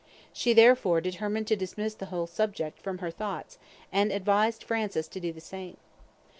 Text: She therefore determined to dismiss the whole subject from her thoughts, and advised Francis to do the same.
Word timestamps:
She 0.33 0.53
therefore 0.53 0.99
determined 0.99 1.45
to 1.45 1.55
dismiss 1.55 1.93
the 1.93 2.07
whole 2.07 2.25
subject 2.25 2.79
from 2.79 2.97
her 2.97 3.11
thoughts, 3.11 3.59
and 3.91 4.11
advised 4.11 4.63
Francis 4.63 5.07
to 5.09 5.19
do 5.19 5.31
the 5.31 5.39
same. 5.39 5.77